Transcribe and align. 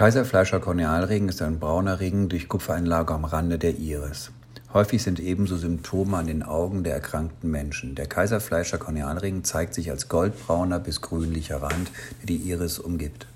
Kaiserfleischer 0.00 0.60
Kornealregen 0.60 1.28
ist 1.28 1.42
ein 1.42 1.58
brauner 1.58 2.00
Ring 2.00 2.30
durch 2.30 2.48
Kupfereinlage 2.48 3.12
am 3.12 3.26
Rande 3.26 3.58
der 3.58 3.78
Iris. 3.78 4.30
Häufig 4.72 5.02
sind 5.02 5.20
ebenso 5.20 5.58
Symptome 5.58 6.16
an 6.16 6.26
den 6.26 6.42
Augen 6.42 6.84
der 6.84 6.94
erkrankten 6.94 7.50
Menschen. 7.50 7.96
Der 7.96 8.06
Kaiserfleischer 8.06 8.78
Kornealring 8.78 9.44
zeigt 9.44 9.74
sich 9.74 9.90
als 9.90 10.08
goldbrauner 10.08 10.78
bis 10.78 11.02
grünlicher 11.02 11.60
Rand, 11.60 11.90
der 12.22 12.28
die 12.28 12.36
Iris 12.36 12.78
umgibt. 12.78 13.26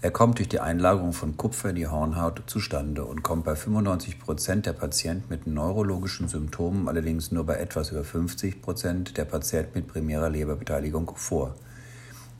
Er 0.00 0.10
kommt 0.10 0.38
durch 0.38 0.48
die 0.48 0.60
Einlagerung 0.60 1.12
von 1.12 1.36
Kupfer 1.36 1.68
in 1.68 1.76
die 1.76 1.88
Hornhaut 1.88 2.40
zustande 2.46 3.04
und 3.04 3.22
kommt 3.22 3.44
bei 3.44 3.54
95 3.54 4.18
Prozent 4.18 4.64
der 4.64 4.72
Patienten 4.72 5.26
mit 5.28 5.46
neurologischen 5.46 6.26
Symptomen, 6.26 6.88
allerdings 6.88 7.32
nur 7.32 7.44
bei 7.44 7.56
etwas 7.56 7.90
über 7.90 8.02
50 8.02 8.62
Prozent 8.62 9.18
der 9.18 9.26
Patienten 9.26 9.80
mit 9.80 9.88
primärer 9.88 10.30
Leberbeteiligung 10.30 11.12
vor. 11.16 11.54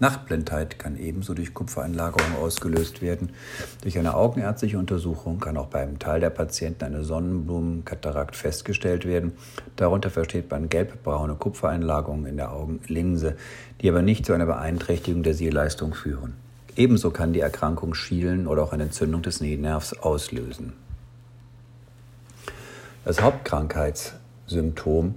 Nachtblindheit 0.00 0.78
kann 0.78 0.96
ebenso 0.96 1.34
durch 1.34 1.54
Kupfereinlagerung 1.54 2.36
ausgelöst 2.40 3.02
werden. 3.02 3.30
Durch 3.82 3.98
eine 3.98 4.14
augenärztliche 4.14 4.78
Untersuchung 4.78 5.40
kann 5.40 5.56
auch 5.56 5.66
beim 5.66 5.98
Teil 5.98 6.20
der 6.20 6.30
Patienten 6.30 6.84
eine 6.84 7.02
Sonnenblumenkatarakt 7.02 8.36
festgestellt 8.36 9.06
werden. 9.06 9.32
Darunter 9.74 10.10
versteht 10.10 10.50
man 10.50 10.68
gelbbraune 10.68 11.34
Kupfereinlagerungen 11.34 12.26
in 12.26 12.36
der 12.36 12.52
Augenlinse, 12.52 13.36
die 13.80 13.88
aber 13.88 14.02
nicht 14.02 14.24
zu 14.24 14.32
einer 14.32 14.46
Beeinträchtigung 14.46 15.24
der 15.24 15.34
Sehleistung 15.34 15.94
führen. 15.94 16.34
Ebenso 16.76 17.10
kann 17.10 17.32
die 17.32 17.40
Erkrankung 17.40 17.94
Schielen 17.94 18.46
oder 18.46 18.62
auch 18.62 18.72
eine 18.72 18.84
Entzündung 18.84 19.22
des 19.22 19.38
Sehnervs 19.38 19.94
auslösen. 19.94 20.74
Das 23.04 23.20
Hauptkrankheitssymptom 23.20 25.16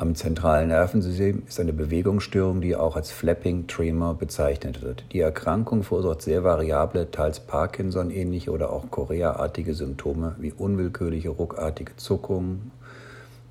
am 0.00 0.14
zentralen 0.14 0.68
Nervensystem 0.68 1.42
ist 1.46 1.60
eine 1.60 1.74
Bewegungsstörung, 1.74 2.62
die 2.62 2.74
auch 2.74 2.96
als 2.96 3.10
Flapping 3.10 3.66
Tremor 3.66 4.14
bezeichnet 4.14 4.80
wird. 4.80 5.04
Die 5.12 5.20
Erkrankung 5.20 5.82
verursacht 5.82 6.22
sehr 6.22 6.42
variable, 6.42 7.10
teils 7.10 7.38
Parkinson-ähnliche 7.40 8.50
oder 8.50 8.72
auch 8.72 8.90
Chorea-artige 8.90 9.74
Symptome 9.74 10.36
wie 10.38 10.52
unwillkürliche, 10.52 11.28
ruckartige 11.28 11.96
Zuckungen, 11.96 12.70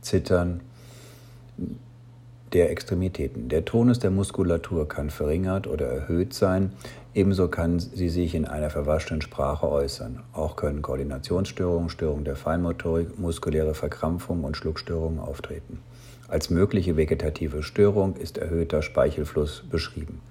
Zittern 0.01 0.61
der 2.53 2.71
Extremitäten. 2.71 3.49
Der 3.49 3.65
Tonus 3.65 3.99
der 3.99 4.11
Muskulatur 4.11 4.87
kann 4.87 5.09
verringert 5.09 5.67
oder 5.67 5.87
erhöht 5.87 6.33
sein. 6.33 6.71
Ebenso 7.13 7.47
kann 7.47 7.79
sie 7.79 8.09
sich 8.09 8.35
in 8.35 8.45
einer 8.45 8.69
verwaschenen 8.69 9.21
Sprache 9.21 9.69
äußern. 9.69 10.21
Auch 10.33 10.55
können 10.55 10.81
Koordinationsstörungen, 10.81 11.89
Störungen 11.89 12.25
der 12.25 12.35
Feinmotorik, 12.35 13.19
muskuläre 13.19 13.73
Verkrampfungen 13.73 14.45
und 14.45 14.57
Schluckstörungen 14.57 15.19
auftreten. 15.19 15.79
Als 16.27 16.49
mögliche 16.49 16.95
vegetative 16.95 17.63
Störung 17.63 18.15
ist 18.15 18.37
erhöhter 18.37 18.81
Speichelfluss 18.81 19.63
beschrieben. 19.69 20.21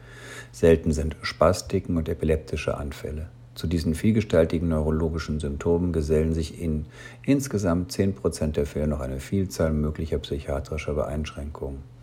Selten 0.52 0.92
sind 0.92 1.16
Spastiken 1.22 1.96
und 1.96 2.08
epileptische 2.08 2.76
Anfälle. 2.76 3.26
Zu 3.54 3.66
diesen 3.66 3.96
vielgestaltigen 3.96 4.68
neurologischen 4.68 5.40
Symptomen 5.40 5.92
gesellen 5.92 6.32
sich 6.32 6.62
in 6.62 6.86
insgesamt 7.24 7.90
10% 7.90 8.52
der 8.52 8.66
Fälle 8.66 8.86
noch 8.86 9.00
eine 9.00 9.18
Vielzahl 9.18 9.72
möglicher 9.72 10.18
psychiatrischer 10.18 10.94
Beeinschränkungen. 10.94 11.97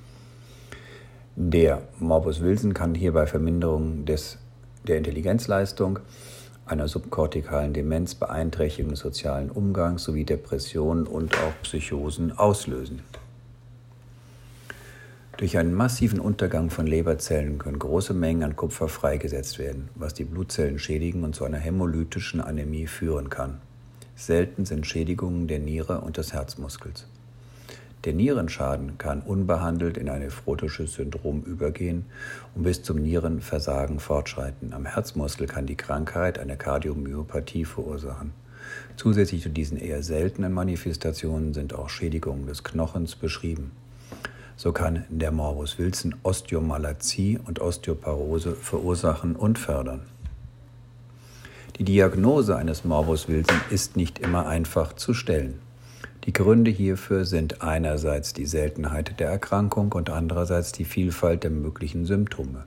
Der 1.37 1.81
Morbus 1.99 2.39
Wilson 2.39 2.73
kann 2.73 2.95
hierbei 2.95 3.27
Verminderung 3.27 4.05
des, 4.05 4.37
der 4.87 4.97
Intelligenzleistung, 4.97 5.99
einer 6.65 6.87
subkortikalen 6.87 7.73
Demenz, 7.73 8.15
Beeinträchtigung 8.15 8.91
des 8.91 9.01
sozialen 9.01 9.51
Umgangs 9.51 10.05
sowie 10.05 10.23
Depressionen 10.23 11.05
und 11.05 11.35
auch 11.35 11.51
Psychosen 11.61 12.37
auslösen. 12.37 13.01
Durch 15.35 15.57
einen 15.57 15.73
massiven 15.73 16.21
Untergang 16.21 16.69
von 16.69 16.87
Leberzellen 16.87 17.57
können 17.57 17.79
große 17.79 18.13
Mengen 18.13 18.43
an 18.43 18.55
Kupfer 18.55 18.87
freigesetzt 18.87 19.59
werden, 19.59 19.89
was 19.95 20.13
die 20.13 20.23
Blutzellen 20.23 20.79
schädigen 20.79 21.25
und 21.25 21.35
zu 21.35 21.43
einer 21.43 21.57
hämolytischen 21.57 22.39
Anämie 22.39 22.87
führen 22.87 23.29
kann. 23.29 23.59
Selten 24.15 24.63
sind 24.63 24.87
Schädigungen 24.87 25.49
der 25.49 25.59
Niere 25.59 25.99
und 25.99 26.15
des 26.15 26.31
Herzmuskels. 26.31 27.07
Der 28.05 28.13
Nierenschaden 28.13 28.99
kann 28.99 29.21
unbehandelt 29.21 29.97
in 29.97 30.09
ein 30.09 30.19
nephrotisches 30.19 30.93
Syndrom 30.93 31.41
übergehen 31.41 32.05
und 32.53 32.61
bis 32.61 32.83
zum 32.83 32.97
Nierenversagen 32.97 33.99
fortschreiten. 33.99 34.73
Am 34.73 34.85
Herzmuskel 34.85 35.47
kann 35.47 35.65
die 35.65 35.75
Krankheit 35.75 36.37
eine 36.37 36.55
Kardiomyopathie 36.55 37.65
verursachen. 37.65 38.33
Zusätzlich 38.95 39.41
zu 39.41 39.49
diesen 39.49 39.77
eher 39.77 40.03
seltenen 40.03 40.53
Manifestationen 40.53 41.55
sind 41.55 41.73
auch 41.73 41.89
Schädigungen 41.89 42.45
des 42.45 42.63
Knochens 42.63 43.15
beschrieben. 43.15 43.71
So 44.55 44.71
kann 44.71 45.05
der 45.09 45.31
Morbus 45.31 45.79
Wilson 45.79 46.15
Osteomalazie 46.21 47.39
und 47.43 47.59
Osteoporose 47.59 48.51
verursachen 48.53 49.35
und 49.35 49.57
fördern. 49.57 50.01
Die 51.79 51.83
Diagnose 51.83 52.55
eines 52.55 52.85
Morbus 52.85 53.27
Wilson 53.27 53.59
ist 53.71 53.97
nicht 53.97 54.19
immer 54.19 54.45
einfach 54.45 54.93
zu 54.93 55.15
stellen. 55.15 55.64
Die 56.25 56.33
Gründe 56.33 56.71
hierfür 56.71 57.23
sind 57.25 57.61
einerseits 57.61 58.33
die 58.33 58.47
Seltenheit 58.47 59.19
der 59.19 59.29
Erkrankung 59.29 59.91
und 59.91 60.09
andererseits 60.09 60.71
die 60.71 60.85
Vielfalt 60.85 61.43
der 61.43 61.51
möglichen 61.51 62.05
Symptome. 62.05 62.65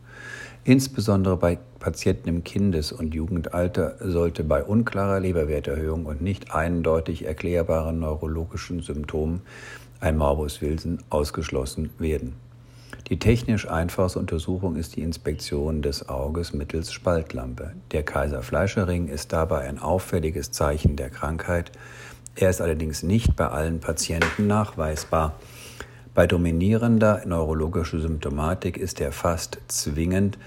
Insbesondere 0.62 1.36
bei 1.36 1.58
Patienten 1.80 2.28
im 2.28 2.44
Kindes- 2.44 2.92
und 2.92 3.14
Jugendalter 3.14 3.96
sollte 4.00 4.44
bei 4.44 4.62
unklarer 4.62 5.18
Leberwerterhöhung 5.18 6.06
und 6.06 6.22
nicht 6.22 6.54
eindeutig 6.54 7.24
erklärbaren 7.24 7.98
neurologischen 7.98 8.80
Symptomen 8.80 9.40
ein 9.98 10.16
Morbus 10.16 10.62
Wilson 10.62 10.98
ausgeschlossen 11.10 11.90
werden. 11.98 12.34
Die 13.08 13.18
technisch 13.18 13.66
einfachste 13.66 14.18
Untersuchung 14.18 14.76
ist 14.76 14.96
die 14.96 15.00
Inspektion 15.00 15.80
des 15.80 16.10
Auges 16.10 16.52
mittels 16.52 16.92
Spaltlampe. 16.92 17.72
Der 17.90 18.02
Kaiser-Fleischer-Ring 18.02 19.08
ist 19.08 19.32
dabei 19.32 19.60
ein 19.60 19.78
auffälliges 19.78 20.52
Zeichen 20.52 20.94
der 20.96 21.08
Krankheit. 21.08 21.72
Er 22.40 22.50
ist 22.50 22.60
allerdings 22.60 23.02
nicht 23.02 23.34
bei 23.34 23.48
allen 23.48 23.80
Patienten 23.80 24.46
nachweisbar. 24.46 25.34
Bei 26.14 26.28
dominierender 26.28 27.22
neurologischer 27.26 27.98
Symptomatik 27.98 28.76
ist 28.76 29.00
er 29.00 29.10
fast 29.10 29.58
zwingend, 29.66 30.38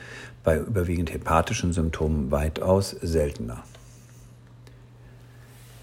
bei 0.45 0.57
überwiegend 0.57 1.13
hepatischen 1.13 1.73
Symptomen 1.73 2.31
weitaus 2.31 2.91
seltener. 3.01 3.63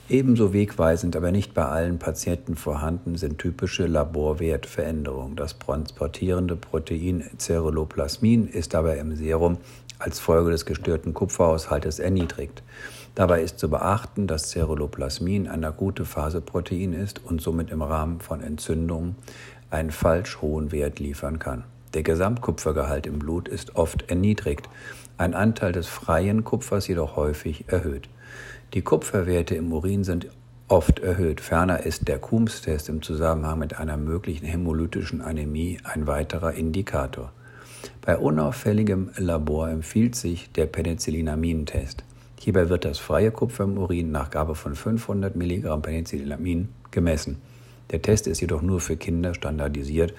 Ebenso 0.09 0.55
wegweisend, 0.55 1.15
aber 1.15 1.31
nicht 1.31 1.53
bei 1.53 1.67
allen 1.67 1.99
Patienten 1.99 2.57
vorhanden, 2.57 3.17
sind 3.19 3.37
typische 3.37 3.87
Laborwertveränderungen. 3.87 5.37
Das 5.37 5.59
transportierende 5.59 6.57
Protein 6.57 7.25
Ceruloplasmin 7.39 8.49
ist 8.49 8.73
dabei 8.73 8.97
im 8.97 9.15
Serum 9.15 9.59
als 9.99 10.21
Folge 10.21 10.51
des 10.51 10.67
gestörten 10.67 11.15
Kupferhaushaltes 11.15 11.99
erniedrigt. 11.99 12.63
Dabei 13.15 13.43
ist 13.43 13.59
zu 13.59 13.69
beachten, 13.69 14.27
dass 14.27 14.51
Ceruloplasmin 14.51 15.49
ein 15.49 15.65
akute 15.65 16.05
Phaseprotein 16.05 16.93
ist 16.93 17.25
und 17.25 17.41
somit 17.41 17.71
im 17.71 17.83
Rahmen 17.83 18.21
von 18.21 18.41
Entzündungen 18.41 19.17
einen 19.71 19.91
falsch 19.91 20.41
hohen 20.41 20.73
Wert 20.73 21.01
liefern 21.01 21.39
kann. 21.39 21.65
Der 21.95 22.03
Gesamtkupfergehalt 22.03 23.07
im 23.07 23.19
Blut 23.19 23.49
ist 23.49 23.77
oft 23.77 24.11
erniedrigt, 24.11 24.69
ein 25.17 25.35
Anteil 25.35 25.73
des 25.73 25.89
freien 25.89 26.45
Kupfers 26.45 26.87
jedoch 26.87 27.17
häufig 27.17 27.65
erhöht. 27.69 28.09
Die 28.75 28.83
Kupferwerte 28.83 29.55
im 29.55 29.73
Urin 29.73 30.05
sind 30.05 30.29
oft 30.69 31.01
erhöht. 31.01 31.41
Ferner 31.41 31.85
ist 31.85 32.07
der 32.09 32.19
Coombs-Test 32.19 32.89
im 32.89 33.03
Zusammenhang 33.03 33.59
mit 33.59 33.79
einer 33.79 33.97
möglichen 33.97 34.45
hämolytischen 34.45 35.23
Anämie 35.23 35.79
ein 35.83 36.07
weiterer 36.07 36.53
Indikator. 36.53 37.33
Bei 38.03 38.17
unauffälligem 38.17 39.11
Labor 39.17 39.69
empfiehlt 39.69 40.15
sich 40.15 40.51
der 40.53 40.67
Penicillinamin-Test. 40.67 42.05
Hierbei 42.41 42.69
wird 42.69 42.85
das 42.85 42.99
freie 42.99 43.31
Kupfer 43.31 43.65
im 43.65 43.79
Urin 43.79 44.11
nach 44.13 44.31
Gabe 44.31 44.55
von 44.55 44.75
500 44.75 45.37
Milligramm 45.37 45.83
Penicillinamin 45.83 46.69
gemessen. 46.91 47.39
Der 47.91 48.03
Test 48.03 48.27
ist 48.27 48.41
jedoch 48.41 48.63
nur 48.63 48.81
für 48.81 48.97
Kinder 48.97 49.35
standardisiert, 49.35 50.15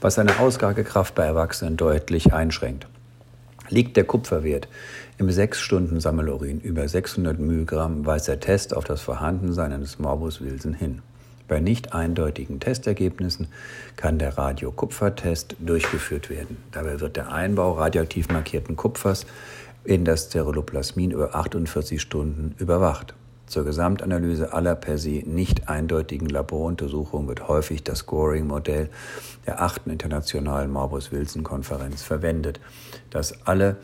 was 0.00 0.14
seine 0.14 0.38
Ausgabekraft 0.38 1.14
bei 1.14 1.24
Erwachsenen 1.24 1.76
deutlich 1.76 2.32
einschränkt. 2.32 2.86
Liegt 3.68 3.96
der 3.96 4.04
Kupferwert 4.04 4.68
im 5.18 5.28
6-Stunden-Sammelurin 5.28 6.60
über 6.60 6.86
600 6.86 7.38
Milligramm, 7.38 8.06
weist 8.06 8.28
der 8.28 8.38
Test 8.38 8.76
auf 8.76 8.84
das 8.84 9.00
Vorhandensein 9.00 9.72
eines 9.72 9.98
Morbus 9.98 10.40
Wilson 10.40 10.74
hin. 10.74 11.02
Bei 11.48 11.60
nicht 11.60 11.92
eindeutigen 11.92 12.60
Testergebnissen 12.60 13.48
kann 13.96 14.18
der 14.18 14.36
Radiokupfertest 14.36 15.56
durchgeführt 15.60 16.28
werden. 16.28 16.56
Dabei 16.72 17.00
wird 17.00 17.16
der 17.16 17.32
Einbau 17.32 17.72
radioaktiv 17.72 18.28
markierten 18.28 18.76
Kupfers 18.76 19.26
in 19.84 20.04
das 20.04 20.30
Ceruloplasmin 20.30 21.12
über 21.12 21.34
48 21.34 22.00
Stunden 22.00 22.54
überwacht. 22.58 23.14
Zur 23.46 23.64
Gesamtanalyse 23.64 24.52
aller 24.52 24.74
per 24.74 24.98
se 24.98 25.22
nicht 25.24 25.68
eindeutigen 25.68 26.28
Laboruntersuchungen 26.28 27.28
wird 27.28 27.46
häufig 27.46 27.84
das 27.84 28.00
Scoring-Modell 28.00 28.90
der 29.46 29.62
achten 29.62 29.90
internationalen 29.90 30.72
Morbus-Wilson-Konferenz 30.72 32.02
verwendet, 32.02 32.58
das 33.10 33.46
alle 33.46 33.76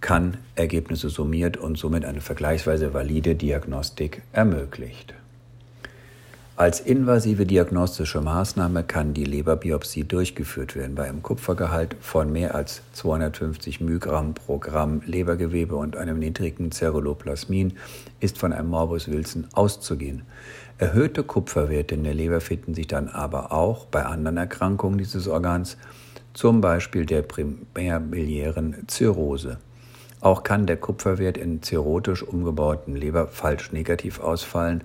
kann-Ergebnisse 0.00 1.10
summiert 1.10 1.58
und 1.58 1.76
somit 1.76 2.06
eine 2.06 2.22
vergleichsweise 2.22 2.94
valide 2.94 3.34
Diagnostik 3.34 4.22
ermöglicht. 4.32 5.14
Als 6.56 6.78
invasive 6.78 7.46
diagnostische 7.46 8.20
Maßnahme 8.20 8.84
kann 8.84 9.12
die 9.12 9.24
Leberbiopsie 9.24 10.04
durchgeführt 10.04 10.76
werden. 10.76 10.94
Bei 10.94 11.08
einem 11.08 11.20
Kupfergehalt 11.20 11.96
von 12.00 12.30
mehr 12.30 12.54
als 12.54 12.82
250 12.92 13.80
Mygramm 13.80 14.34
pro 14.34 14.58
Gramm 14.58 15.02
Lebergewebe 15.04 15.74
und 15.74 15.96
einem 15.96 16.20
niedrigen 16.20 16.70
Ceruloplasmin 16.70 17.72
ist 18.20 18.38
von 18.38 18.52
einem 18.52 18.68
Morbus 18.68 19.10
Wilson 19.10 19.48
auszugehen. 19.52 20.22
Erhöhte 20.78 21.24
Kupferwerte 21.24 21.96
in 21.96 22.04
der 22.04 22.14
Leber 22.14 22.40
finden 22.40 22.72
sich 22.72 22.86
dann 22.86 23.08
aber 23.08 23.50
auch 23.50 23.86
bei 23.86 24.04
anderen 24.04 24.36
Erkrankungen 24.36 24.98
dieses 24.98 25.26
Organs, 25.26 25.76
zum 26.34 26.60
Beispiel 26.60 27.04
der 27.04 27.22
primärbiliären 27.22 28.76
Zirrhose. 28.86 29.58
Auch 30.24 30.42
kann 30.42 30.66
der 30.66 30.78
Kupferwert 30.78 31.36
in 31.36 31.62
zirrhotisch 31.62 32.22
umgebauten 32.22 32.96
Leber 32.96 33.28
falsch 33.28 33.72
negativ 33.72 34.20
ausfallen 34.20 34.82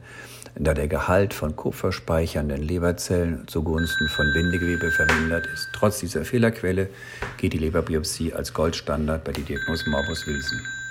da 0.55 0.73
der 0.73 0.87
Gehalt 0.87 1.33
von 1.33 1.55
kupferspeichernden 1.55 2.61
Leberzellen 2.61 3.47
zugunsten 3.47 4.09
von 4.09 4.31
Bindegewebe 4.33 4.91
vermindert 4.91 5.47
ist. 5.47 5.69
Trotz 5.73 5.99
dieser 5.99 6.25
Fehlerquelle 6.25 6.89
geht 7.37 7.53
die 7.53 7.59
Leberbiopsie 7.59 8.33
als 8.33 8.53
Goldstandard 8.53 9.23
bei 9.23 9.31
der 9.31 9.43
Diagnose 9.43 9.89
Morbus 9.89 10.27
Wilson. 10.27 10.78